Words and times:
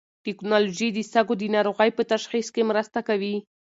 ټېکنالوژي 0.25 0.87
د 0.93 0.99
سږو 1.11 1.33
د 1.39 1.43
ناروغۍ 1.55 1.89
په 1.97 2.03
تشخیص 2.11 2.47
کې 2.55 2.67
مرسته 2.71 2.99
کوي. 3.07 3.35